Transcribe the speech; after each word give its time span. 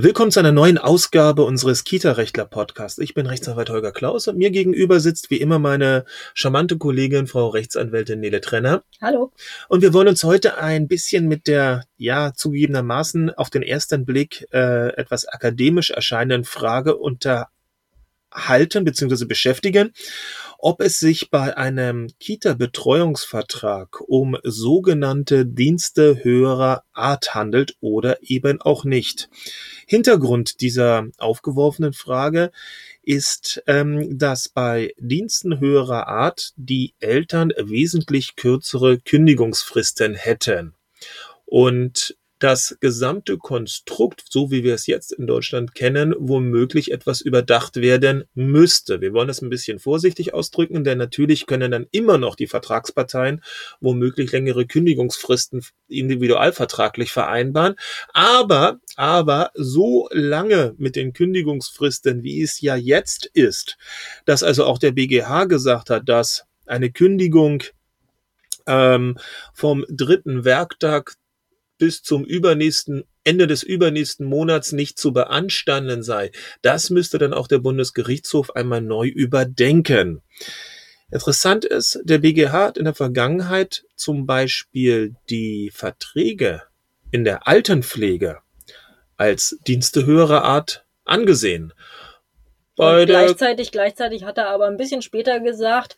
Willkommen 0.00 0.30
zu 0.30 0.38
einer 0.38 0.52
neuen 0.52 0.78
Ausgabe 0.78 1.42
unseres 1.42 1.82
Kita-Rechtler-Podcasts. 1.82 3.00
Ich 3.00 3.14
bin 3.14 3.26
Rechtsanwalt 3.26 3.68
Holger 3.68 3.90
Klaus 3.90 4.28
und 4.28 4.38
mir 4.38 4.52
gegenüber 4.52 5.00
sitzt 5.00 5.28
wie 5.28 5.38
immer 5.38 5.58
meine 5.58 6.04
charmante 6.34 6.78
Kollegin, 6.78 7.26
Frau 7.26 7.48
Rechtsanwältin 7.48 8.20
Nele 8.20 8.40
Trenner. 8.40 8.84
Hallo. 9.02 9.32
Und 9.68 9.82
wir 9.82 9.92
wollen 9.92 10.06
uns 10.06 10.22
heute 10.22 10.58
ein 10.58 10.86
bisschen 10.86 11.26
mit 11.26 11.48
der, 11.48 11.82
ja, 11.96 12.32
zugegebenermaßen 12.32 13.34
auf 13.34 13.50
den 13.50 13.62
ersten 13.62 14.06
Blick 14.06 14.46
äh, 14.52 14.90
etwas 14.90 15.26
akademisch 15.26 15.90
erscheinenden 15.90 16.44
Frage 16.44 16.96
unterhalten 16.96 17.50
bzw. 18.84 19.24
beschäftigen 19.24 19.92
ob 20.60 20.80
es 20.80 20.98
sich 20.98 21.30
bei 21.30 21.56
einem 21.56 22.08
Kita-Betreuungsvertrag 22.18 24.00
um 24.00 24.36
sogenannte 24.42 25.46
Dienste 25.46 26.22
höherer 26.24 26.82
Art 26.92 27.34
handelt 27.34 27.76
oder 27.80 28.18
eben 28.22 28.60
auch 28.60 28.84
nicht. 28.84 29.30
Hintergrund 29.86 30.60
dieser 30.60 31.06
aufgeworfenen 31.16 31.92
Frage 31.92 32.50
ist, 33.02 33.62
ähm, 33.68 34.18
dass 34.18 34.48
bei 34.48 34.92
Diensten 34.98 35.60
höherer 35.60 36.08
Art 36.08 36.52
die 36.56 36.92
Eltern 36.98 37.52
wesentlich 37.56 38.34
kürzere 38.34 38.98
Kündigungsfristen 38.98 40.16
hätten. 40.16 40.74
Und 41.46 42.17
das 42.38 42.76
gesamte 42.80 43.36
Konstrukt, 43.36 44.24
so 44.28 44.50
wie 44.50 44.62
wir 44.62 44.74
es 44.74 44.86
jetzt 44.86 45.12
in 45.12 45.26
Deutschland 45.26 45.74
kennen, 45.74 46.14
womöglich 46.18 46.92
etwas 46.92 47.20
überdacht 47.20 47.76
werden 47.76 48.24
müsste. 48.34 49.00
Wir 49.00 49.12
wollen 49.12 49.28
das 49.28 49.42
ein 49.42 49.50
bisschen 49.50 49.78
vorsichtig 49.78 50.34
ausdrücken, 50.34 50.84
denn 50.84 50.98
natürlich 50.98 51.46
können 51.46 51.70
dann 51.70 51.86
immer 51.90 52.18
noch 52.18 52.36
die 52.36 52.46
Vertragsparteien 52.46 53.42
womöglich 53.80 54.30
längere 54.32 54.66
Kündigungsfristen 54.66 55.64
individualvertraglich 55.88 57.10
vereinbaren. 57.10 57.74
Aber, 58.12 58.78
aber 58.96 59.50
so 59.54 60.08
lange 60.12 60.74
mit 60.78 60.96
den 60.96 61.12
Kündigungsfristen, 61.12 62.22
wie 62.22 62.42
es 62.42 62.60
ja 62.60 62.76
jetzt 62.76 63.26
ist, 63.26 63.76
dass 64.24 64.42
also 64.42 64.64
auch 64.64 64.78
der 64.78 64.92
BGH 64.92 65.46
gesagt 65.46 65.90
hat, 65.90 66.08
dass 66.08 66.44
eine 66.66 66.90
Kündigung 66.90 67.62
ähm, 68.66 69.16
vom 69.54 69.84
dritten 69.88 70.44
Werktag 70.44 71.14
bis 71.78 72.02
zum 72.02 72.24
übernächsten 72.24 73.04
Ende 73.24 73.46
des 73.46 73.62
übernächsten 73.62 74.26
Monats 74.26 74.72
nicht 74.72 74.98
zu 74.98 75.12
beanstanden 75.12 76.02
sei. 76.02 76.30
Das 76.62 76.90
müsste 76.90 77.18
dann 77.18 77.34
auch 77.34 77.46
der 77.46 77.58
Bundesgerichtshof 77.58 78.54
einmal 78.56 78.80
neu 78.80 79.06
überdenken. 79.08 80.22
Interessant 81.10 81.64
ist, 81.64 82.00
der 82.04 82.18
BGH 82.18 82.52
hat 82.52 82.78
in 82.78 82.84
der 82.84 82.94
Vergangenheit 82.94 83.84
zum 83.96 84.26
Beispiel 84.26 85.14
die 85.30 85.70
Verträge 85.72 86.62
in 87.10 87.24
der 87.24 87.48
Altenpflege 87.48 88.38
als 89.16 89.58
Dienste 89.66 90.04
höherer 90.04 90.44
Art 90.44 90.84
angesehen. 91.04 91.72
Bei 92.78 93.04
gleichzeitig, 93.04 93.72
gleichzeitig 93.72 94.24
hat 94.24 94.38
er 94.38 94.48
aber 94.48 94.66
ein 94.66 94.76
bisschen 94.76 95.02
später 95.02 95.40
gesagt, 95.40 95.96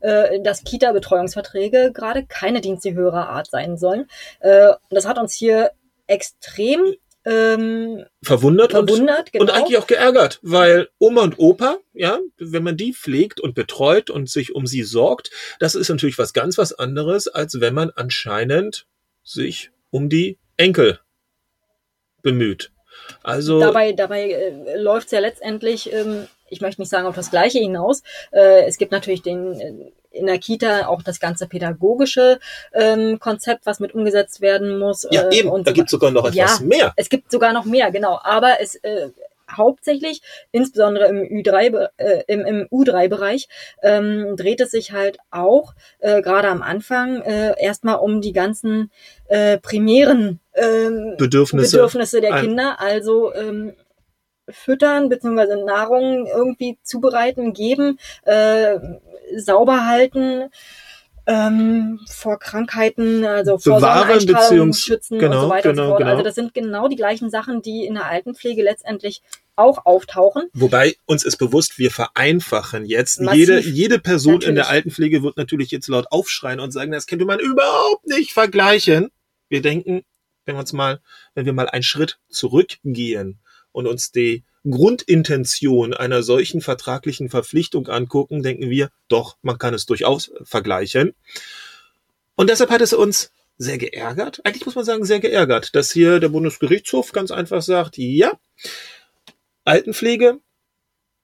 äh, 0.00 0.40
dass 0.40 0.64
Kita-Betreuungsverträge 0.64 1.92
gerade 1.92 2.24
keine 2.24 2.60
Dienste 2.60 2.94
höherer 2.94 3.28
Art 3.28 3.50
sein 3.50 3.76
sollen. 3.76 4.06
Äh, 4.40 4.70
das 4.90 5.06
hat 5.06 5.18
uns 5.18 5.34
hier 5.34 5.72
extrem 6.06 6.94
ähm, 7.24 8.04
verwundert, 8.22 8.70
verwundert 8.70 9.18
und, 9.18 9.32
genau. 9.32 9.44
und 9.44 9.50
eigentlich 9.50 9.78
auch 9.78 9.86
geärgert, 9.86 10.38
weil 10.42 10.88
Oma 10.98 11.22
und 11.22 11.38
Opa, 11.38 11.78
ja, 11.92 12.18
wenn 12.38 12.62
man 12.62 12.76
die 12.76 12.94
pflegt 12.94 13.40
und 13.40 13.54
betreut 13.54 14.08
und 14.08 14.30
sich 14.30 14.54
um 14.54 14.66
sie 14.66 14.82
sorgt, 14.82 15.30
das 15.58 15.74
ist 15.74 15.90
natürlich 15.90 16.18
was 16.18 16.32
ganz 16.32 16.56
was 16.56 16.72
anderes, 16.72 17.28
als 17.28 17.60
wenn 17.60 17.74
man 17.74 17.90
anscheinend 17.90 18.86
sich 19.22 19.70
um 19.90 20.08
die 20.08 20.38
Enkel 20.56 21.00
bemüht. 22.22 22.72
Also 23.22 23.60
dabei, 23.60 23.92
dabei 23.92 24.30
äh, 24.30 24.76
läuft 24.76 25.06
es 25.06 25.12
ja 25.12 25.20
letztendlich, 25.20 25.92
ähm, 25.92 26.26
ich 26.48 26.60
möchte 26.60 26.80
nicht 26.80 26.90
sagen 26.90 27.06
auf 27.06 27.14
das 27.14 27.30
Gleiche 27.30 27.58
hinaus. 27.58 28.02
Äh, 28.30 28.64
es 28.66 28.78
gibt 28.78 28.92
natürlich 28.92 29.22
den 29.22 29.60
äh, 29.60 29.92
in 30.12 30.26
der 30.26 30.38
Kita 30.38 30.88
auch 30.88 31.02
das 31.02 31.20
ganze 31.20 31.46
pädagogische 31.46 32.40
ähm, 32.72 33.20
Konzept, 33.20 33.66
was 33.66 33.78
mit 33.78 33.94
umgesetzt 33.94 34.40
werden 34.40 34.78
muss. 34.78 35.06
Ja, 35.10 35.28
äh, 35.28 35.38
eben. 35.38 35.48
Und 35.48 35.66
da 35.66 35.72
gibt 35.72 35.86
es 35.86 35.92
sogar 35.92 36.10
noch 36.10 36.26
etwas 36.26 36.60
ja, 36.60 36.66
mehr. 36.66 36.92
Es 36.96 37.08
gibt 37.08 37.30
sogar 37.30 37.52
noch 37.52 37.64
mehr, 37.64 37.92
genau. 37.92 38.18
Aber 38.22 38.60
es 38.60 38.74
äh, 38.76 39.10
hauptsächlich, 39.56 40.22
insbesondere 40.52 41.06
im 41.06 41.22
Ü3, 41.22 41.88
äh, 41.96 42.22
im, 42.26 42.44
im 42.44 42.66
U3-Bereich, 42.68 43.48
ähm, 43.82 44.36
dreht 44.36 44.60
es 44.60 44.70
sich 44.70 44.92
halt 44.92 45.18
auch 45.30 45.74
äh, 46.00 46.22
gerade 46.22 46.48
am 46.48 46.62
Anfang 46.62 47.22
äh, 47.22 47.54
erstmal 47.58 47.96
um 47.96 48.20
die 48.20 48.32
ganzen 48.32 48.90
äh, 49.28 49.58
primären 49.58 50.39
ähm, 50.60 51.14
Bedürfnisse. 51.18 51.76
Bedürfnisse 51.76 52.20
der 52.20 52.40
Kinder, 52.40 52.80
also 52.80 53.34
ähm, 53.34 53.74
füttern 54.48 55.08
bzw. 55.08 55.64
Nahrung 55.64 56.26
irgendwie 56.26 56.78
zubereiten, 56.82 57.52
geben, 57.52 57.98
äh, 58.24 58.78
sauber 59.36 59.86
halten, 59.86 60.50
ähm, 61.26 62.00
vor 62.08 62.38
Krankheiten, 62.38 63.24
also 63.24 63.58
vor 63.58 63.76
Bewahren, 63.76 64.26
beziehungs 64.26 64.82
schützen 64.82 65.18
genau, 65.18 65.36
und 65.36 65.42
so 65.42 65.48
weiter 65.50 65.70
genau, 65.70 65.82
und 65.82 65.86
so 65.86 65.90
fort. 65.90 65.98
Genau. 66.00 66.10
Also 66.10 66.22
das 66.24 66.34
sind 66.34 66.54
genau 66.54 66.88
die 66.88 66.96
gleichen 66.96 67.30
Sachen, 67.30 67.62
die 67.62 67.84
in 67.84 67.94
der 67.94 68.06
Altenpflege 68.06 68.62
letztendlich 68.62 69.22
auch 69.54 69.84
auftauchen. 69.84 70.48
Wobei 70.54 70.96
uns 71.06 71.24
ist 71.24 71.36
bewusst, 71.36 71.78
wir 71.78 71.90
vereinfachen 71.90 72.84
jetzt. 72.86 73.20
Jede, 73.32 73.60
jede 73.60 73.98
Person 73.98 74.34
natürlich. 74.34 74.48
in 74.48 74.54
der 74.56 74.68
Altenpflege 74.70 75.22
wird 75.22 75.36
natürlich 75.36 75.70
jetzt 75.70 75.88
laut 75.88 76.06
aufschreien 76.10 76.60
und 76.60 76.72
sagen, 76.72 76.90
das 76.90 77.06
könnte 77.06 77.26
man 77.26 77.38
überhaupt 77.38 78.06
nicht 78.06 78.32
vergleichen. 78.32 79.10
Wir 79.48 79.62
denken, 79.62 80.02
wenn 80.44 80.56
wir 80.56 80.60
uns 80.60 80.72
mal, 80.72 81.00
wenn 81.34 81.46
wir 81.46 81.52
mal 81.52 81.68
einen 81.68 81.82
Schritt 81.82 82.18
zurückgehen 82.28 83.38
und 83.72 83.86
uns 83.86 84.12
die 84.12 84.44
Grundintention 84.68 85.94
einer 85.94 86.22
solchen 86.22 86.60
vertraglichen 86.60 87.30
Verpflichtung 87.30 87.88
angucken, 87.88 88.42
denken 88.42 88.68
wir, 88.68 88.90
doch, 89.08 89.36
man 89.42 89.58
kann 89.58 89.74
es 89.74 89.86
durchaus 89.86 90.30
vergleichen. 90.42 91.14
Und 92.34 92.50
deshalb 92.50 92.70
hat 92.70 92.80
es 92.80 92.92
uns 92.92 93.32
sehr 93.56 93.78
geärgert, 93.78 94.40
eigentlich 94.44 94.64
muss 94.64 94.74
man 94.74 94.84
sagen, 94.84 95.04
sehr 95.04 95.20
geärgert, 95.20 95.74
dass 95.74 95.92
hier 95.92 96.18
der 96.18 96.30
Bundesgerichtshof 96.30 97.12
ganz 97.12 97.30
einfach 97.30 97.60
sagt, 97.60 97.98
ja, 97.98 98.32
Altenpflege, 99.64 100.40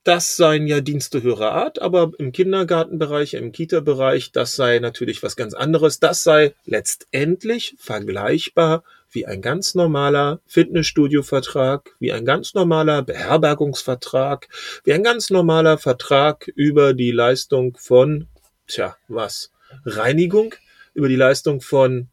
das 0.07 0.37
seien 0.37 0.69
ja 0.69 0.81
Dienste 0.81 1.23
höherer 1.23 1.53
Art, 1.53 1.81
aber 1.83 2.13
im 2.19 2.31
Kindergartenbereich, 2.31 3.35
im 3.35 3.51
Kita-Bereich, 3.51 4.31
das 4.31 4.55
sei 4.55 4.79
natürlich 4.79 5.23
was 5.23 5.35
ganz 5.35 5.53
anderes. 5.53 5.99
Das 5.99 6.23
sei 6.23 6.55
letztendlich 6.65 7.75
vergleichbar 7.79 8.85
wie 9.17 9.25
ein 9.25 9.41
ganz 9.41 9.75
normaler 9.75 10.41
Fitnessstudio-Vertrag, 10.47 11.97
wie 11.99 12.13
ein 12.13 12.27
ganz 12.27 12.53
normaler 12.53 13.03
Beherbergungsvertrag, 13.03 14.47
wie 14.85 14.93
ein 14.93 15.03
ganz 15.03 15.31
normaler 15.31 15.79
Vertrag 15.79 16.47
über 16.49 16.93
die 16.93 17.13
Leistung 17.13 17.79
von, 17.79 18.29
tja, 18.67 18.95
was? 19.09 19.53
Reinigung, 19.87 20.55
über 20.93 21.09
die 21.09 21.17
Leistung 21.17 21.63
von 21.63 22.09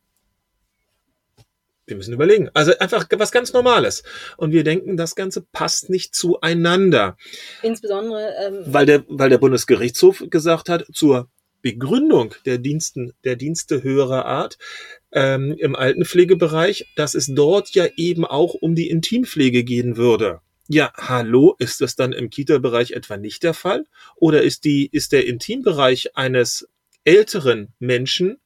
wir 1.86 1.98
müssen 1.98 2.14
überlegen. 2.14 2.50
Also 2.54 2.72
einfach 2.80 3.06
was 3.18 3.34
ganz 3.34 3.52
Normales. 3.52 4.04
Und 4.38 4.54
wir 4.54 4.64
denken, 4.64 4.96
das 4.96 5.16
Ganze 5.16 5.42
passt 5.42 5.90
nicht 5.90 6.16
zueinander. 6.16 7.18
Insbesondere, 7.62 8.34
ähm, 8.48 8.64
weil 8.66 8.86
der, 8.86 9.04
weil 9.10 9.30
der 9.30 9.38
Bundesgerichtshof 9.40 10.24
gesagt 10.30 10.70
hat, 10.70 10.86
zur 10.94 11.28
Begründung 11.62 12.36
der 12.46 12.58
Diensten, 12.58 13.14
der 13.26 13.36
Dienste 13.36 13.84
höherer 13.84 14.26
Art 14.26 14.58
ähm, 15.14 15.56
im 15.58 15.76
Altenpflegebereich, 15.76 16.94
dass 16.96 17.14
es 17.16 17.28
dort 17.28 17.72
ja 17.72 17.88
eben 17.96 18.26
auch 18.26 18.54
um 18.54 18.76
die 18.76 18.90
Intimpflege 18.90 19.64
gehen 19.64 19.98
würde. 19.98 20.42
Ja, 20.70 20.94
hallo, 20.96 21.56
ist 21.60 21.82
das 21.82 21.96
dann 21.96 22.14
im 22.14 22.30
Kita-Bereich 22.30 22.92
etwa 22.92 23.18
nicht 23.18 23.44
der 23.44 23.54
Fall? 23.54 23.86
Oder 24.16 24.44
ist 24.44 24.64
die, 24.64 24.88
ist 24.92 25.12
der 25.12 25.28
Intimbereich 25.28 26.16
eines 26.16 26.68
älteren 27.04 27.74
Menschen 27.80 28.38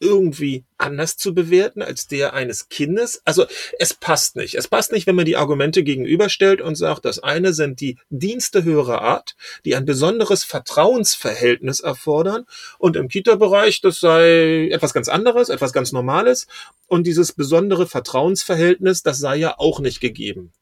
irgendwie 0.00 0.64
anders 0.76 1.16
zu 1.16 1.34
bewerten 1.34 1.82
als 1.82 2.06
der 2.06 2.34
eines 2.34 2.68
Kindes. 2.68 3.22
Also 3.24 3.46
es 3.78 3.94
passt 3.94 4.36
nicht. 4.36 4.54
Es 4.54 4.68
passt 4.68 4.92
nicht, 4.92 5.06
wenn 5.06 5.14
man 5.14 5.24
die 5.24 5.36
Argumente 5.36 5.82
gegenüberstellt 5.82 6.60
und 6.60 6.74
sagt, 6.74 7.04
das 7.04 7.18
eine 7.20 7.52
sind 7.52 7.80
die 7.80 7.98
Dienste 8.10 8.64
höherer 8.64 9.02
Art, 9.02 9.36
die 9.64 9.74
ein 9.76 9.84
besonderes 9.84 10.44
Vertrauensverhältnis 10.44 11.80
erfordern 11.80 12.44
und 12.78 12.96
im 12.96 13.08
Kita-Bereich, 13.08 13.80
das 13.80 14.00
sei 14.00 14.68
etwas 14.70 14.92
ganz 14.92 15.08
anderes, 15.08 15.48
etwas 15.48 15.72
ganz 15.72 15.92
Normales 15.92 16.46
und 16.86 17.06
dieses 17.06 17.32
besondere 17.32 17.86
Vertrauensverhältnis, 17.86 19.02
das 19.02 19.18
sei 19.18 19.36
ja 19.36 19.54
auch 19.58 19.80
nicht 19.80 20.00
gegeben. 20.00 20.52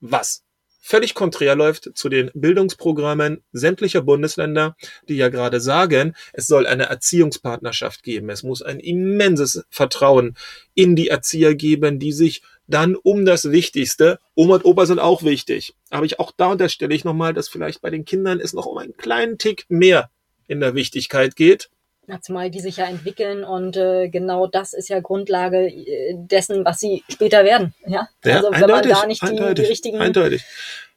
Was? 0.00 0.42
Völlig 0.80 1.14
konträr 1.14 1.54
läuft 1.54 1.90
zu 1.94 2.08
den 2.08 2.30
Bildungsprogrammen 2.34 3.42
sämtlicher 3.52 4.02
Bundesländer, 4.02 4.76
die 5.08 5.16
ja 5.16 5.28
gerade 5.28 5.60
sagen, 5.60 6.14
es 6.32 6.46
soll 6.46 6.66
eine 6.66 6.84
Erziehungspartnerschaft 6.84 8.02
geben. 8.02 8.30
Es 8.30 8.42
muss 8.42 8.62
ein 8.62 8.80
immenses 8.80 9.64
Vertrauen 9.70 10.36
in 10.74 10.96
die 10.96 11.08
Erzieher 11.08 11.54
geben, 11.54 11.98
die 11.98 12.12
sich 12.12 12.42
dann 12.66 12.96
um 12.96 13.24
das 13.24 13.50
Wichtigste, 13.50 14.18
Oma 14.34 14.56
und 14.56 14.64
Opa 14.64 14.86
sind 14.86 15.00
auch 15.00 15.22
wichtig. 15.22 15.74
Aber 15.90 16.06
ich 16.06 16.20
auch 16.20 16.32
da 16.36 16.46
unterstelle 16.46 16.94
ich 16.94 17.04
nochmal, 17.04 17.34
dass 17.34 17.48
vielleicht 17.48 17.82
bei 17.82 17.90
den 17.90 18.04
Kindern 18.04 18.40
es 18.40 18.52
noch 18.52 18.66
um 18.66 18.78
einen 18.78 18.96
kleinen 18.96 19.38
Tick 19.38 19.66
mehr 19.68 20.10
in 20.46 20.60
der 20.60 20.74
Wichtigkeit 20.74 21.36
geht. 21.36 21.68
Zumal 22.20 22.50
die 22.50 22.60
sich 22.60 22.78
ja 22.78 22.86
entwickeln 22.86 23.44
und 23.44 23.76
äh, 23.76 24.08
genau 24.08 24.46
das 24.46 24.72
ist 24.72 24.88
ja 24.88 25.00
Grundlage 25.00 25.68
äh, 25.68 26.14
dessen, 26.16 26.64
was 26.64 26.80
sie 26.80 27.04
später 27.08 27.44
werden. 27.44 27.74
Ja, 27.86 28.08
Ja, 28.24 28.36
also 28.36 28.50
wenn 28.52 28.70
man 28.70 28.88
da 28.88 29.06
nicht 29.06 29.22
die, 29.22 29.54
die 29.54 29.62
richtigen 29.62 29.98
eindeutig. 29.98 30.44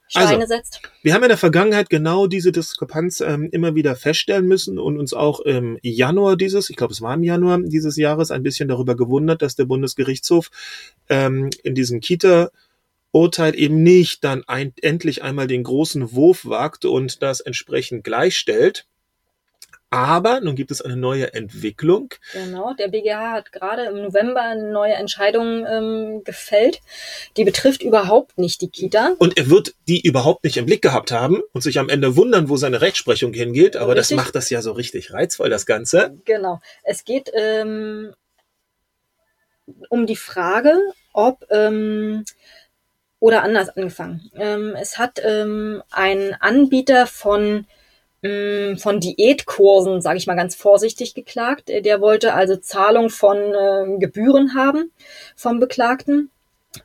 Steine 0.07 0.43
Also, 0.43 0.47
setzt. 0.47 0.81
Wir 1.01 1.15
haben 1.15 1.23
in 1.23 1.29
der 1.29 1.37
Vergangenheit 1.37 1.89
genau 1.89 2.27
diese 2.27 2.51
Diskrepanz 2.51 3.21
ähm, 3.21 3.49
immer 3.51 3.73
wieder 3.73 3.95
feststellen 3.95 4.45
müssen 4.45 4.77
und 4.77 4.99
uns 4.99 5.13
auch 5.13 5.39
im 5.39 5.79
Januar 5.81 6.35
dieses, 6.37 6.69
ich 6.69 6.75
glaube 6.75 6.93
es 6.93 7.01
war 7.01 7.15
im 7.15 7.23
Januar 7.23 7.59
dieses 7.63 7.97
Jahres, 7.97 8.29
ein 8.29 8.43
bisschen 8.43 8.67
darüber 8.67 8.95
gewundert, 8.95 9.41
dass 9.41 9.55
der 9.55 9.65
Bundesgerichtshof 9.65 10.51
ähm, 11.09 11.49
in 11.63 11.73
diesem 11.73 11.99
Kita-Urteil 11.99 13.55
eben 13.55 13.81
nicht 13.81 14.23
dann 14.23 14.43
ein, 14.45 14.73
endlich 14.81 15.23
einmal 15.23 15.47
den 15.47 15.63
großen 15.63 16.13
Wurf 16.13 16.45
wagt 16.45 16.85
und 16.85 17.23
das 17.23 17.39
entsprechend 17.39 18.03
gleichstellt. 18.03 18.85
Aber 19.93 20.41
nun 20.41 20.55
gibt 20.55 20.71
es 20.71 20.81
eine 20.81 20.97
neue 20.97 21.35
Entwicklung. 21.35 22.15
Genau, 22.31 22.73
der 22.73 22.87
BGH 22.87 23.31
hat 23.31 23.51
gerade 23.51 23.83
im 23.83 24.01
November 24.01 24.41
eine 24.41 24.71
neue 24.71 24.93
Entscheidung 24.93 25.67
ähm, 25.67 26.23
gefällt. 26.23 26.81
Die 27.37 27.43
betrifft 27.43 27.83
überhaupt 27.83 28.39
nicht 28.39 28.61
die 28.61 28.69
Kita. 28.69 29.13
Und 29.19 29.37
er 29.37 29.51
wird 29.51 29.75
die 29.87 30.01
überhaupt 30.01 30.45
nicht 30.45 30.57
im 30.57 30.65
Blick 30.65 30.81
gehabt 30.81 31.11
haben 31.11 31.43
und 31.51 31.61
sich 31.61 31.77
am 31.77 31.89
Ende 31.89 32.15
wundern, 32.15 32.49
wo 32.49 32.57
seine 32.57 32.81
Rechtsprechung 32.81 33.33
hingeht. 33.33 33.77
Aber 33.77 33.93
das 33.93 34.05
Richtig. 34.05 34.17
macht 34.17 34.35
das 34.35 34.49
ja 34.49 34.63
so 34.63 34.71
richtig 34.71 35.13
reizvoll, 35.13 35.51
das 35.51 35.67
Ganze. 35.67 36.17
Genau. 36.25 36.59
Es 36.81 37.05
geht 37.05 37.31
ähm, 37.31 38.15
um 39.89 40.07
die 40.07 40.15
Frage, 40.15 40.75
ob 41.13 41.45
ähm, 41.51 42.25
oder 43.19 43.43
anders 43.43 43.69
angefangen. 43.69 44.31
Ähm, 44.33 44.75
es 44.75 44.97
hat 44.97 45.21
ähm, 45.23 45.83
ein 45.91 46.35
Anbieter 46.39 47.05
von 47.05 47.67
von 48.23 49.01
Diätkursen, 49.01 50.01
sage 50.01 50.17
ich 50.17 50.27
mal 50.27 50.35
ganz 50.35 50.55
vorsichtig, 50.55 51.13
geklagt. 51.13 51.69
Äh, 51.69 51.81
Der 51.81 51.99
wollte 51.99 52.33
also 52.33 52.55
Zahlung 52.55 53.09
von 53.09 53.37
ähm, 53.37 53.99
Gebühren 53.99 54.55
haben 54.55 54.91
vom 55.35 55.59
Beklagten. 55.59 56.29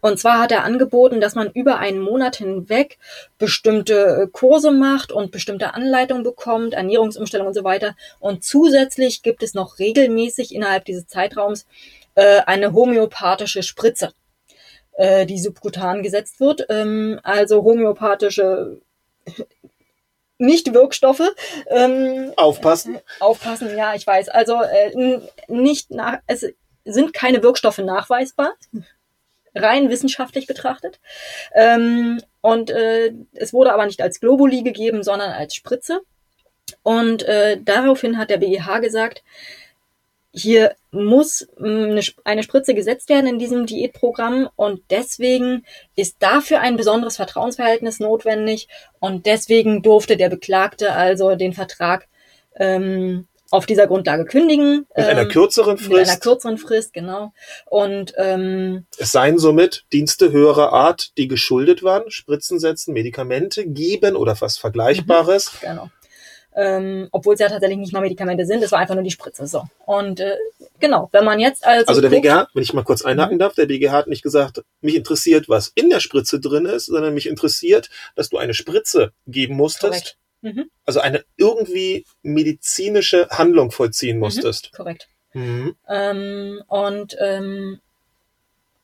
Und 0.01 0.19
zwar 0.19 0.41
hat 0.41 0.53
er 0.53 0.65
angeboten, 0.65 1.21
dass 1.21 1.35
man 1.35 1.51
über 1.53 1.79
einen 1.79 2.01
Monat 2.01 2.37
hinweg 2.37 2.99
bestimmte 3.39 4.23
äh, 4.25 4.27
Kurse 4.31 4.71
macht 4.71 5.13
und 5.13 5.31
bestimmte 5.31 5.75
Anleitungen 5.75 6.25
bekommt, 6.25 6.75
Ernährungsumstellung 6.75 7.47
und 7.47 7.55
so 7.55 7.65
weiter. 7.65 7.95
Und 8.19 8.45
zusätzlich 8.45 9.23
gibt 9.23 9.43
es 9.43 9.55
noch 9.55 9.79
regelmäßig 9.79 10.55
innerhalb 10.55 10.85
dieses 10.85 11.07
Zeitraums 11.07 11.67
äh, 12.17 12.41
eine 12.47 12.73
homöopathische 12.73 13.63
Spritze, 13.63 14.13
äh, 14.95 15.25
die 15.25 15.39
subkutan 15.39 16.03
gesetzt 16.03 16.41
wird. 16.41 16.67
Ähm, 16.69 17.21
also 17.23 17.63
homöopathische 17.63 18.81
nicht 20.39 20.73
Wirkstoffe. 20.73 21.35
Ähm, 21.69 22.33
Aufpassen. 22.37 22.99
aufpassen, 23.21 23.77
ja, 23.77 23.95
ich 23.95 24.07
weiß. 24.07 24.29
Also 24.29 24.63
äh, 24.63 25.21
nicht 25.49 25.91
nach, 25.91 26.19
es 26.27 26.47
sind 26.85 27.13
keine 27.13 27.43
Wirkstoffe 27.43 27.79
nachweisbar, 27.79 28.55
rein 29.55 29.91
wissenschaftlich 29.91 30.47
betrachtet. 30.47 31.01
Ähm, 31.55 32.23
und 32.41 32.71
äh, 32.71 33.13
es 33.35 33.53
wurde 33.53 33.73
aber 33.73 33.87
nicht 33.87 34.01
als 34.01 34.21
Globuli 34.21 34.63
gegeben, 34.63 35.03
sondern 35.03 35.33
als 35.33 35.55
Spritze. 35.55 36.01
Und 36.83 37.23
äh, 37.25 37.59
daraufhin 37.63 38.19
hat 38.19 38.31
der 38.31 38.39
BGH 38.39 38.79
gesagt, 38.79 39.23
hier 40.39 40.75
muss 40.91 41.47
mh, 41.59 41.89
eine, 41.89 42.01
Sp- 42.01 42.23
eine 42.25 42.43
Spritze 42.43 42.75
gesetzt 42.75 43.09
werden 43.09 43.27
in 43.27 43.39
diesem 43.39 43.67
Diätprogramm 43.67 44.49
und 44.57 44.81
deswegen 44.91 45.65
ist 45.97 46.17
dafür 46.21 46.61
ein 46.61 46.77
besonderes 46.77 47.17
Vertrauensverhältnis 47.17 48.01
notwendig 48.01 48.69
und 49.01 49.27
deswegen 49.27 49.83
durfte 49.83 50.17
der 50.17 50.29
Beklagte 50.31 50.93
also 50.93 51.35
den 51.35 51.53
Vertrag 51.53 52.09
ähm, 52.57 53.27
auf 53.51 53.65
dieser 53.65 53.87
Grundlage 53.87 54.27
kündigen. 54.27 54.87
Mit 54.95 55.07
einer 55.07 55.23
ähm, 55.23 55.29
kürzeren 55.29 55.77
Mit 55.77 55.87
einer 55.87 56.05
Frist. 56.05 56.21
kürzeren 56.21 56.59
Frist, 56.59 56.93
genau. 56.93 57.33
Und 57.65 58.13
ähm, 58.19 58.85
Es 58.99 59.13
seien 59.13 59.39
somit 59.39 59.85
Dienste 59.93 60.33
höherer 60.33 60.73
Art, 60.75 61.17
die 61.17 61.29
geschuldet 61.29 61.83
waren, 61.83 62.11
Spritzen 62.11 62.59
setzen, 62.61 62.93
Medikamente 62.93 63.67
geben 63.67 64.17
oder 64.17 64.37
was 64.41 64.59
Vergleichbares. 64.59 65.53
genau. 65.63 65.89
Ähm, 66.61 67.07
obwohl 67.13 67.35
es 67.35 67.41
ja 67.41 67.49
tatsächlich 67.49 67.79
nicht 67.79 67.93
mal 67.93 68.01
Medikamente 68.01 68.45
sind, 68.45 68.65
es 68.65 68.73
war 68.73 68.81
einfach 68.81 68.97
nur 68.97 69.05
die 69.05 69.13
Spritze. 69.13 69.47
So. 69.47 69.63
Und 69.87 70.19
äh, 70.19 70.35
genau, 70.81 71.09
wenn 71.13 71.25
man 71.25 71.39
jetzt 71.39 71.65
also. 71.65 71.87
Also 71.87 72.01
der 72.01 72.11
guckt- 72.11 72.23
BGH, 72.23 72.49
wenn 72.53 72.63
ich 72.65 72.73
mal 72.73 72.83
kurz 72.83 73.03
einhaken 73.03 73.39
darf, 73.39 73.55
der 73.55 73.67
BGH 73.67 73.93
hat 73.93 74.09
nicht 74.09 74.25
gesagt, 74.25 74.65
mich 74.81 74.97
interessiert, 74.97 75.49
was 75.49 75.69
in 75.77 75.89
der 75.89 76.01
Spritze 76.01 76.41
drin 76.41 76.67
ist, 76.67 76.87
sondern 76.87 77.15
mich 77.15 77.29
interessiert, 77.29 77.91
dass 78.17 78.29
du 78.29 78.39
eine 78.39 78.55
Spritze 78.55 79.13
geben 79.29 79.55
musstest. 79.55 80.17
Mhm, 80.41 80.69
also 80.85 80.99
eine 81.01 81.25
irgendwie 81.37 82.05
medizinische 82.23 83.29
Handlung 83.31 83.71
vollziehen 83.71 84.19
musstest. 84.19 84.73
korrekt. 84.73 85.07
Mhm. 85.35 85.77
Ähm, 85.89 86.63
und 86.67 87.17
ähm, 87.21 87.81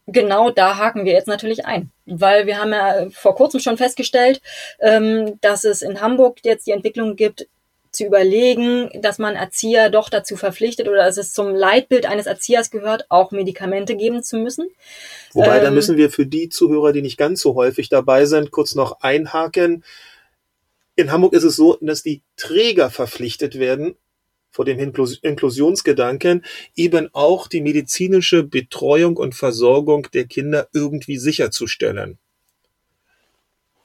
genau 0.06 0.50
da 0.50 0.76
haken 0.76 1.04
wir 1.04 1.12
jetzt 1.12 1.28
natürlich 1.28 1.64
ein. 1.66 1.90
Weil 2.06 2.46
wir 2.46 2.58
haben 2.58 2.72
ja 2.72 3.06
vor 3.10 3.34
kurzem 3.34 3.60
schon 3.60 3.76
festgestellt, 3.78 4.40
ähm, 4.80 5.40
dass 5.40 5.64
es 5.64 5.82
in 5.82 6.00
Hamburg 6.00 6.38
jetzt 6.44 6.66
die 6.66 6.72
Entwicklung 6.72 7.16
gibt, 7.16 7.46
zu 7.94 8.04
überlegen, 8.04 8.90
dass 9.00 9.18
man 9.18 9.36
Erzieher 9.36 9.90
doch 9.90 10.08
dazu 10.08 10.36
verpflichtet 10.36 10.88
oder 10.88 11.04
dass 11.04 11.16
es 11.16 11.32
zum 11.32 11.54
Leitbild 11.54 12.06
eines 12.06 12.26
Erziehers 12.26 12.70
gehört, 12.70 13.06
auch 13.10 13.30
Medikamente 13.30 13.96
geben 13.96 14.22
zu 14.22 14.36
müssen. 14.36 14.68
Wobei, 15.32 15.60
da 15.60 15.68
Ähm, 15.68 15.74
müssen 15.74 15.96
wir 15.96 16.10
für 16.10 16.26
die 16.26 16.48
Zuhörer, 16.48 16.92
die 16.92 17.02
nicht 17.02 17.16
ganz 17.16 17.40
so 17.40 17.54
häufig 17.54 17.88
dabei 17.88 18.26
sind, 18.26 18.50
kurz 18.50 18.74
noch 18.74 19.00
einhaken. 19.00 19.84
In 20.96 21.10
Hamburg 21.10 21.32
ist 21.32 21.44
es 21.44 21.56
so, 21.56 21.76
dass 21.80 22.02
die 22.02 22.22
Träger 22.36 22.90
verpflichtet 22.90 23.58
werden, 23.58 23.96
vor 24.50 24.64
dem 24.64 24.78
Inklus- 24.78 25.18
Inklusionsgedanken, 25.22 26.44
eben 26.76 27.08
auch 27.12 27.48
die 27.48 27.60
medizinische 27.60 28.44
Betreuung 28.44 29.16
und 29.16 29.34
Versorgung 29.34 30.06
der 30.14 30.26
Kinder 30.26 30.68
irgendwie 30.72 31.18
sicherzustellen. 31.18 32.18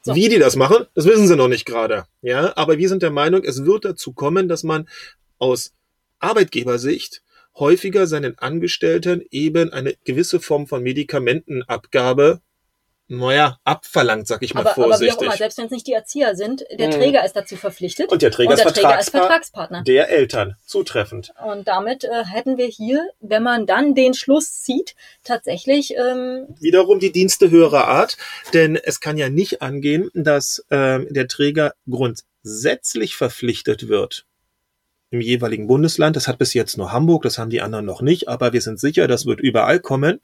So. 0.10 0.16
Wie 0.16 0.28
die 0.28 0.40
das 0.40 0.56
machen, 0.56 0.86
das 0.96 1.06
wissen 1.06 1.28
sie 1.28 1.36
noch 1.36 1.48
nicht 1.48 1.66
gerade. 1.66 2.06
Ja, 2.22 2.58
aber 2.58 2.80
wir 2.80 2.90
sind 2.90 3.04
der 3.04 3.12
Meinung, 3.12 3.44
es 3.44 3.64
wird 3.66 3.86
dazu 3.86 4.12
kommen, 4.12 4.48
dass 4.48 4.64
man 4.64 4.90
aus 5.38 5.74
Arbeitgebersicht 6.18 7.22
häufiger 7.56 8.08
seinen 8.08 8.38
Angestellten 8.40 9.22
eben 9.30 9.72
eine 9.72 9.94
gewisse 10.06 10.40
Form 10.40 10.66
von 10.66 10.82
Medikamentenabgabe, 10.82 12.42
naja, 13.10 13.58
abverlangt, 13.64 14.28
sag 14.28 14.42
ich 14.44 14.54
mal 14.54 14.62
Aber, 14.62 14.70
aber 14.72 14.78
wie 14.78 14.84
auch 14.84 14.88
vorsichtig. 14.90 15.22
immer, 15.24 15.36
selbst 15.36 15.58
wenn 15.58 15.66
es 15.66 15.72
nicht 15.72 15.88
die 15.88 15.94
Erzieher 15.94 16.36
sind, 16.36 16.64
der 16.72 16.88
Mhm. 16.88 16.92
Träger 16.92 17.26
ist 17.26 17.36
dazu 17.36 17.56
verpflichtet. 17.58 18.12
Und 18.12 18.22
der 18.22 18.32
Träger, 18.32 18.52
und 18.52 18.60
der 18.60 18.68
ist, 18.68 18.74
Träger 18.76 19.00
ist 19.00 19.10
Vertragspa- 19.10 19.20
Vertragspartner. 19.20 19.84
der 19.84 20.10
Eltern. 20.10 20.56
Zutreffend. 20.66 21.34
Und 21.46 21.68
damit 21.68 22.04
äh, 22.04 22.24
hätten 22.24 22.58
wir 22.58 22.68
hier, 22.68 23.10
wenn 23.20 23.44
man 23.44 23.66
dann 23.66 23.96
den 23.96 24.14
Schluss 24.14 24.62
zieht, 24.62 24.96
tatsächlich 25.24 25.96
ähm, 25.98 26.46
Wiederum 26.60 27.00
die 27.00 27.12
Dienste 27.12 27.50
höherer 27.50 27.88
Art, 27.88 28.16
denn 28.54 28.76
es 28.76 29.00
kann 29.00 29.18
ja 29.18 29.30
nicht 29.30 29.62
angehen, 29.62 30.10
dass 30.14 30.64
ähm, 30.72 31.08
der 31.10 31.28
Träger 31.28 31.74
grundsätzlich 31.90 33.16
verpflichtet 33.16 33.88
wird 33.88 34.26
im 35.12 35.22
jeweiligen 35.22 35.66
Bundesland. 35.68 36.16
Das 36.16 36.28
hat 36.28 36.38
bis 36.38 36.54
jetzt 36.54 36.78
nur 36.78 36.92
Hamburg, 36.92 37.24
das 37.24 37.40
haben 37.40 37.50
die 37.50 37.62
anderen 37.62 37.86
noch 37.86 38.02
nicht, 38.02 38.28
aber 38.28 38.54
wir 38.54 38.62
sind 38.62 38.80
sicher, 38.80 39.08
das 39.08 39.26
wird 39.26 39.40
überall 39.40 39.80
kommen. 39.80 40.22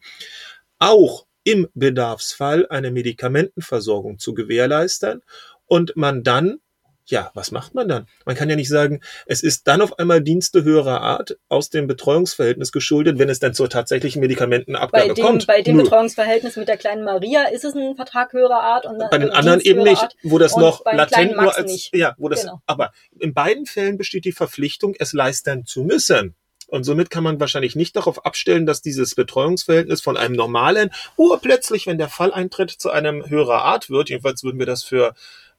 Auch 0.77 1.25
im 1.45 1.69
Bedarfsfall 1.73 2.67
eine 2.69 2.91
Medikamentenversorgung 2.91 4.19
zu 4.19 4.33
gewährleisten 4.33 5.21
und 5.67 5.95
man 5.95 6.23
dann 6.23 6.59
ja, 7.07 7.31
was 7.35 7.51
macht 7.51 7.75
man 7.75 7.87
dann? 7.87 8.07
Man 8.25 8.35
kann 8.35 8.49
ja 8.49 8.55
nicht 8.55 8.69
sagen, 8.69 9.01
es 9.27 9.43
ist 9.43 9.67
dann 9.67 9.81
auf 9.81 9.99
einmal 9.99 10.21
Dienste 10.21 10.63
höherer 10.63 11.01
Art 11.01 11.37
aus 11.49 11.69
dem 11.69 11.87
Betreuungsverhältnis 11.87 12.71
geschuldet, 12.71 13.19
wenn 13.19 13.29
es 13.29 13.39
dann 13.39 13.53
zur 13.53 13.69
tatsächlichen 13.69 14.21
bei 14.21 14.27
Medikamentenabgabe 14.27 15.13
dem, 15.13 15.25
kommt. 15.25 15.47
bei 15.47 15.61
dem 15.61 15.77
Nö. 15.77 15.83
Betreuungsverhältnis 15.83 16.55
mit 16.57 16.67
der 16.67 16.77
kleinen 16.77 17.03
Maria 17.03 17.43
ist 17.43 17.63
es 17.63 17.75
ein 17.75 17.95
Vertrag 17.95 18.33
höherer 18.33 18.61
Art 18.61 18.85
und 18.85 18.97
bei 19.11 19.17
den 19.19 19.29
anderen 19.29 19.59
eben 19.61 19.83
nicht, 19.83 20.01
Art. 20.01 20.15
wo 20.23 20.39
das 20.39 20.57
noch 20.57 20.83
latent 20.85 21.33
nur 21.33 21.55
als 21.55 21.71
nicht. 21.71 21.95
ja, 21.95 22.15
wo 22.17 22.27
das 22.27 22.41
Genau. 22.41 22.59
aber 22.65 22.91
in 23.19 23.33
beiden 23.33 23.65
Fällen 23.65 23.97
besteht 23.97 24.25
die 24.25 24.31
Verpflichtung, 24.31 24.95
es 24.97 25.13
leisten 25.13 25.65
zu 25.65 25.83
müssen. 25.83 26.35
Und 26.67 26.83
somit 26.83 27.09
kann 27.09 27.23
man 27.23 27.39
wahrscheinlich 27.39 27.75
nicht 27.75 27.95
darauf 27.95 28.25
abstellen, 28.25 28.65
dass 28.65 28.81
dieses 28.81 29.15
Betreuungsverhältnis 29.15 30.01
von 30.01 30.17
einem 30.17 30.35
normalen 30.35 30.91
urplötzlich, 31.17 31.87
wenn 31.87 31.97
der 31.97 32.09
Fall 32.09 32.33
eintritt, 32.33 32.71
zu 32.71 32.89
einem 32.89 33.27
höherer 33.29 33.63
Art 33.63 33.89
wird. 33.89 34.09
Jedenfalls 34.09 34.43
würden 34.43 34.59
wir 34.59 34.65
das 34.65 34.83
für 34.83 35.13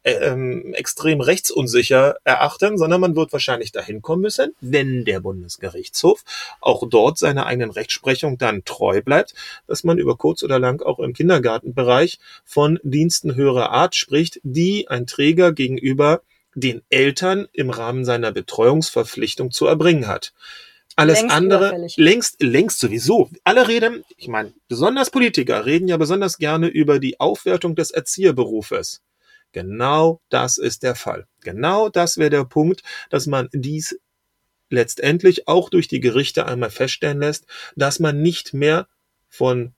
äh, 0.07 0.13
ähm, 0.29 0.73
extrem 0.73 1.21
rechtsunsicher 1.21 2.15
erachten, 2.23 2.79
sondern 2.79 3.01
man 3.01 3.17
wird 3.17 3.33
wahrscheinlich 3.33 3.73
dahin 3.73 4.03
kommen 4.03 4.23
müssen, 4.23 4.55
wenn 4.61 5.05
der 5.05 5.19
Bundesgerichtshof 5.19 6.23
auch 6.61 6.89
dort 6.89 7.19
seiner 7.19 7.47
eigenen 7.47 7.73
Rechtsprechung 7.73 8.39
dann 8.39 8.65
treu 8.65 9.03
bleibt, 9.03 9.35
dass 9.67 9.83
man 9.83 9.99
über 9.99 10.17
kurz 10.17 10.45
oder 10.45 10.61
lang 10.61 10.81
auch 10.81 11.01
im 11.01 11.13
Kindergartenbereich 11.13 12.21
von 12.45 12.79
Diensten 12.85 13.35
höherer 13.35 13.73
Art 13.73 13.97
spricht, 13.97 14.39
die 14.45 14.87
ein 14.87 15.09
Träger 15.09 15.53
gegenüber 15.53 16.23
den 16.55 16.83
Eltern 16.89 17.49
im 17.53 17.71
Rahmen 17.71 18.05
seiner 18.05 18.31
Betreuungsverpflichtung 18.31 19.51
zu 19.51 19.67
erbringen 19.67 20.07
hat. 20.07 20.33
Alles 20.97 21.21
Längst 21.21 21.37
andere 21.37 21.67
überfällig. 21.69 21.97
längst 21.99 22.43
längst 22.43 22.81
sowieso. 22.81 23.31
Alle 23.45 23.69
reden, 23.69 24.03
ich 24.17 24.29
meine, 24.29 24.55
besonders 24.67 25.11
Politiker 25.11 25.67
reden 25.67 25.89
ja 25.89 25.99
besonders 25.99 26.39
gerne 26.39 26.69
über 26.69 26.99
die 26.99 27.21
Aufwertung 27.21 27.77
des 27.77 27.91
Erzieherberufes. 27.91 29.03
Genau 29.53 30.21
das 30.31 30.57
ist 30.57 30.83
der 30.83 30.95
Fall. 30.95 31.27
Genau 31.43 31.91
das 31.91 32.17
wäre 32.17 32.31
der 32.31 32.45
Punkt, 32.45 32.83
dass 33.11 33.27
man 33.27 33.49
dies 33.53 34.01
letztendlich 34.71 35.47
auch 35.47 35.69
durch 35.69 35.87
die 35.87 36.01
Gerichte 36.01 36.47
einmal 36.47 36.71
feststellen 36.71 37.21
lässt, 37.21 37.47
dass 37.77 38.01
man 38.01 38.23
nicht 38.23 38.55
mehr 38.55 38.89
von 39.29 39.75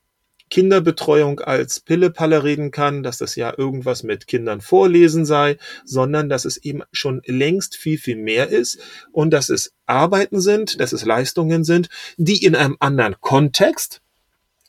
Kinderbetreuung 0.49 1.39
als 1.39 1.79
Pillepalle 1.79 2.43
reden 2.43 2.71
kann, 2.71 3.03
dass 3.03 3.17
das 3.17 3.35
ja 3.35 3.53
irgendwas 3.57 4.03
mit 4.03 4.27
Kindern 4.27 4.61
vorlesen 4.61 5.25
sei, 5.25 5.57
sondern 5.85 6.29
dass 6.29 6.45
es 6.45 6.57
eben 6.57 6.83
schon 6.91 7.21
längst 7.25 7.75
viel, 7.75 7.97
viel 7.97 8.15
mehr 8.15 8.49
ist 8.49 8.79
und 9.11 9.31
dass 9.31 9.49
es 9.49 9.73
Arbeiten 9.85 10.41
sind, 10.41 10.79
dass 10.79 10.93
es 10.93 11.05
Leistungen 11.05 11.63
sind, 11.63 11.89
die 12.17 12.43
in 12.43 12.55
einem 12.55 12.77
anderen 12.79 13.19
Kontext 13.21 14.01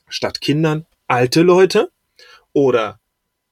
statt 0.07 0.41
Kindern 0.41 0.85
alte 1.07 1.41
Leute 1.41 1.91
oder 2.53 2.99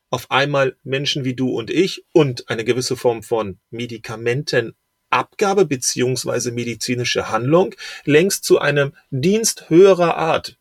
auf 0.09 0.31
einmal 0.31 0.75
Menschen 0.83 1.23
wie 1.23 1.35
du 1.35 1.49
und 1.49 1.69
ich 1.69 2.05
und 2.13 2.49
eine 2.49 2.63
gewisse 2.63 2.95
Form 2.95 3.23
von 3.23 3.59
Medikamentenabgabe 3.69 5.65
beziehungsweise 5.65 6.51
medizinische 6.51 7.29
Handlung 7.29 7.75
längst 8.05 8.43
zu 8.43 8.59
einem 8.59 8.93
Dienst 9.11 9.69
höherer 9.69 10.17
Art 10.17 10.58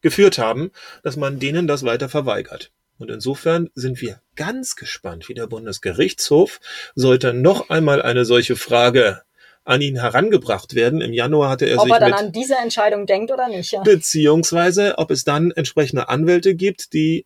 geführt 0.00 0.38
haben, 0.38 0.70
dass 1.02 1.16
man 1.16 1.38
denen 1.38 1.66
das 1.66 1.84
weiter 1.84 2.08
verweigert. 2.08 2.70
Und 2.98 3.10
insofern 3.10 3.70
sind 3.74 4.00
wir 4.02 4.20
ganz 4.36 4.76
gespannt, 4.76 5.28
wie 5.28 5.34
der 5.34 5.46
Bundesgerichtshof 5.46 6.60
sollte 6.94 7.32
noch 7.32 7.70
einmal 7.70 8.02
eine 8.02 8.26
solche 8.26 8.56
Frage 8.56 9.22
an 9.64 9.80
ihn 9.80 10.00
herangebracht 10.00 10.74
werden. 10.74 11.00
Im 11.00 11.12
Januar 11.12 11.50
hatte 11.50 11.66
er 11.66 11.78
ob 11.78 11.84
sich 11.84 11.92
er 11.92 12.00
dann 12.00 12.10
mit, 12.10 12.18
an 12.18 12.32
diese 12.32 12.56
Entscheidung 12.56 13.06
denkt 13.06 13.30
oder 13.30 13.48
nicht. 13.48 13.72
Ja. 13.72 13.82
beziehungsweise 13.82 14.98
ob 14.98 15.10
es 15.10 15.24
dann 15.24 15.50
entsprechende 15.50 16.08
Anwälte 16.08 16.54
gibt, 16.54 16.92
die 16.92 17.24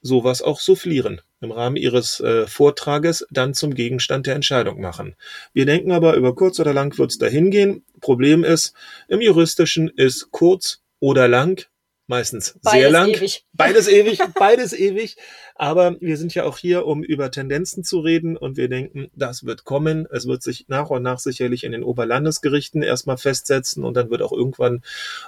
sowas 0.00 0.42
auch 0.42 0.60
soufflieren, 0.60 1.20
im 1.40 1.50
Rahmen 1.50 1.76
ihres 1.76 2.20
äh, 2.20 2.46
Vortrages 2.46 3.26
dann 3.30 3.54
zum 3.54 3.74
Gegenstand 3.74 4.26
der 4.26 4.36
Entscheidung 4.36 4.80
machen. 4.80 5.16
Wir 5.52 5.66
denken 5.66 5.90
aber, 5.90 6.14
über 6.14 6.34
kurz 6.34 6.60
oder 6.60 6.72
lang 6.72 6.96
wird 6.98 7.10
es 7.10 7.18
dahin 7.18 7.50
gehen. 7.50 7.84
Problem 8.00 8.44
ist, 8.44 8.74
im 9.08 9.20
Juristischen 9.20 9.88
ist 9.88 10.30
kurz 10.30 10.82
oder 11.00 11.28
lang, 11.28 11.66
meistens 12.08 12.58
Beides 12.62 12.80
sehr 12.80 12.90
lang. 12.90 13.08
ewig. 13.10 13.44
Beides 13.52 13.88
ewig, 13.88 14.18
beides 14.34 14.72
ewig. 14.72 15.16
Aber 15.54 15.96
wir 16.00 16.16
sind 16.16 16.34
ja 16.34 16.44
auch 16.44 16.58
hier, 16.58 16.86
um 16.86 17.02
über 17.02 17.30
Tendenzen 17.30 17.84
zu 17.84 18.00
reden 18.00 18.36
und 18.36 18.56
wir 18.56 18.68
denken, 18.68 19.10
das 19.14 19.44
wird 19.44 19.64
kommen. 19.64 20.06
Es 20.10 20.26
wird 20.26 20.42
sich 20.42 20.66
nach 20.68 20.90
und 20.90 21.02
nach 21.02 21.18
sicherlich 21.18 21.64
in 21.64 21.72
den 21.72 21.82
Oberlandesgerichten 21.82 22.82
erstmal 22.82 23.18
festsetzen 23.18 23.84
und 23.84 23.94
dann 23.94 24.10
wird 24.10 24.22
auch 24.22 24.32
irgendwann 24.32 24.82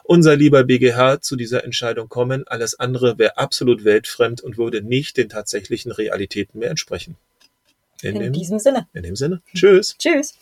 unser 0.04 0.36
lieber 0.36 0.64
BGH 0.64 1.20
zu 1.20 1.36
dieser 1.36 1.64
Entscheidung 1.64 2.08
kommen. 2.08 2.46
Alles 2.46 2.78
andere 2.78 3.18
wäre 3.18 3.38
absolut 3.38 3.84
weltfremd 3.84 4.40
und 4.40 4.56
würde 4.56 4.82
nicht 4.82 5.16
den 5.16 5.28
tatsächlichen 5.28 5.92
Realitäten 5.92 6.58
mehr 6.58 6.70
entsprechen. 6.70 7.16
In 8.02 8.18
dem, 8.18 8.32
diesem 8.32 8.58
Sinne. 8.58 8.88
in 8.94 9.02
dem 9.02 9.16
Sinne. 9.16 9.42
Tschüss. 9.54 9.96
Tschüss. 9.98 10.34